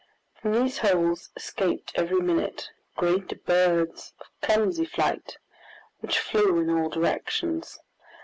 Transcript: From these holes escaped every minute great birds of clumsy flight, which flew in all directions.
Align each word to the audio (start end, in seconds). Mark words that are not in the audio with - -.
From 0.33 0.53
these 0.53 0.79
holes 0.79 1.29
escaped 1.35 1.91
every 1.93 2.21
minute 2.21 2.71
great 2.95 3.45
birds 3.45 4.13
of 4.19 4.25
clumsy 4.41 4.85
flight, 4.85 5.37
which 5.99 6.17
flew 6.17 6.59
in 6.59 6.71
all 6.71 6.89
directions. 6.89 7.77